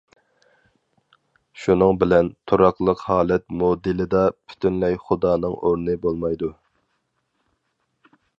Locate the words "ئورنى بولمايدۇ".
5.61-6.51